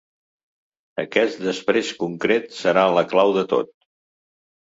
[1.01, 3.71] Aquest després concret serà la clau de tot.